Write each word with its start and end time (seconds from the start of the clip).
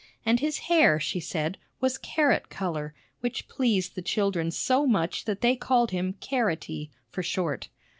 And 0.25 0.39
his 0.39 0.61
hair, 0.65 0.99
she 0.99 1.19
said, 1.19 1.59
was 1.79 1.99
carrot 1.99 2.49
color, 2.49 2.95
which 3.19 3.47
pleased 3.47 3.93
the 3.93 4.01
children 4.01 4.49
so 4.49 4.87
much 4.87 5.25
that 5.25 5.41
they 5.41 5.55
called 5.55 5.91
him 5.91 6.13
"Carroty" 6.19 6.89
for 7.11 7.21
short. 7.21 7.67